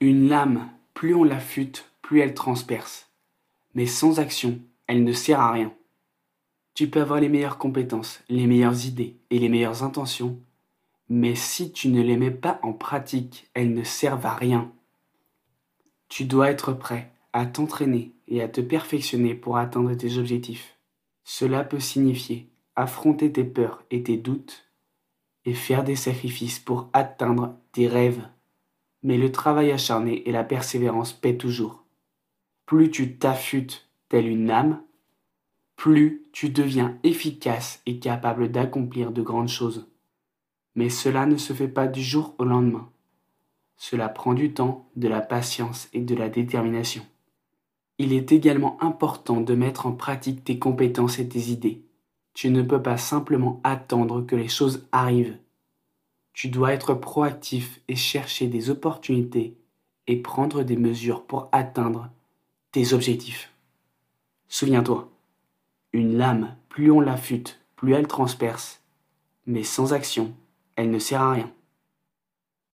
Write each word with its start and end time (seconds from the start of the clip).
Une 0.00 0.28
lame, 0.28 0.68
plus 0.92 1.14
on 1.14 1.24
l'affûte, 1.24 1.90
plus 2.02 2.20
elle 2.20 2.34
transperce. 2.34 3.10
Mais 3.74 3.86
sans 3.86 4.20
action, 4.20 4.60
elle 4.86 5.04
ne 5.04 5.12
sert 5.12 5.40
à 5.40 5.52
rien. 5.52 5.72
Tu 6.74 6.88
peux 6.88 7.00
avoir 7.00 7.20
les 7.20 7.30
meilleures 7.30 7.56
compétences, 7.56 8.22
les 8.28 8.46
meilleures 8.46 8.84
idées 8.84 9.16
et 9.30 9.38
les 9.38 9.48
meilleures 9.48 9.82
intentions, 9.82 10.38
mais 11.08 11.34
si 11.34 11.72
tu 11.72 11.88
ne 11.88 12.02
les 12.02 12.16
mets 12.16 12.30
pas 12.30 12.58
en 12.62 12.72
pratique, 12.72 13.48
elles 13.54 13.72
ne 13.72 13.84
servent 13.84 14.26
à 14.26 14.34
rien. 14.34 14.70
Tu 16.08 16.24
dois 16.24 16.50
être 16.50 16.72
prêt 16.72 17.12
à 17.32 17.46
t'entraîner 17.46 18.12
et 18.28 18.42
à 18.42 18.48
te 18.48 18.60
perfectionner 18.60 19.34
pour 19.34 19.56
atteindre 19.56 19.94
tes 19.94 20.18
objectifs. 20.18 20.76
Cela 21.24 21.64
peut 21.64 21.80
signifier 21.80 22.50
affronter 22.76 23.32
tes 23.32 23.44
peurs 23.44 23.82
et 23.90 24.02
tes 24.02 24.18
doutes 24.18 24.68
et 25.46 25.54
faire 25.54 25.84
des 25.84 25.96
sacrifices 25.96 26.58
pour 26.58 26.90
atteindre 26.92 27.56
tes 27.72 27.88
rêves. 27.88 28.28
Mais 29.06 29.18
le 29.18 29.30
travail 29.30 29.70
acharné 29.70 30.28
et 30.28 30.32
la 30.32 30.42
persévérance 30.42 31.12
paient 31.12 31.36
toujours. 31.36 31.84
Plus 32.66 32.90
tu 32.90 33.18
t'affûtes 33.18 33.88
telle 34.08 34.26
une 34.26 34.50
âme, 34.50 34.82
plus 35.76 36.24
tu 36.32 36.48
deviens 36.48 36.98
efficace 37.04 37.80
et 37.86 38.00
capable 38.00 38.50
d'accomplir 38.50 39.12
de 39.12 39.22
grandes 39.22 39.48
choses. 39.48 39.86
Mais 40.74 40.88
cela 40.88 41.24
ne 41.24 41.36
se 41.36 41.52
fait 41.52 41.68
pas 41.68 41.86
du 41.86 42.02
jour 42.02 42.34
au 42.38 42.44
lendemain. 42.44 42.90
Cela 43.76 44.08
prend 44.08 44.34
du 44.34 44.52
temps, 44.52 44.90
de 44.96 45.06
la 45.06 45.20
patience 45.20 45.88
et 45.92 46.00
de 46.00 46.16
la 46.16 46.28
détermination. 46.28 47.06
Il 47.98 48.12
est 48.12 48.32
également 48.32 48.76
important 48.82 49.40
de 49.40 49.54
mettre 49.54 49.86
en 49.86 49.92
pratique 49.92 50.42
tes 50.42 50.58
compétences 50.58 51.20
et 51.20 51.28
tes 51.28 51.50
idées. 51.50 51.84
Tu 52.34 52.50
ne 52.50 52.62
peux 52.62 52.82
pas 52.82 52.96
simplement 52.96 53.60
attendre 53.62 54.22
que 54.22 54.34
les 54.34 54.48
choses 54.48 54.84
arrivent. 54.90 55.38
Tu 56.36 56.48
dois 56.48 56.74
être 56.74 56.92
proactif 56.92 57.80
et 57.88 57.96
chercher 57.96 58.46
des 58.46 58.68
opportunités 58.68 59.56
et 60.06 60.16
prendre 60.16 60.64
des 60.64 60.76
mesures 60.76 61.24
pour 61.24 61.48
atteindre 61.50 62.10
tes 62.72 62.92
objectifs. 62.92 63.50
Souviens-toi, 64.46 65.10
une 65.94 66.18
lame, 66.18 66.54
plus 66.68 66.90
on 66.90 67.00
l'affûte, 67.00 67.58
plus 67.74 67.94
elle 67.94 68.06
transperce, 68.06 68.82
mais 69.46 69.62
sans 69.62 69.94
action, 69.94 70.34
elle 70.76 70.90
ne 70.90 70.98
sert 70.98 71.22
à 71.22 71.32
rien. 71.32 71.50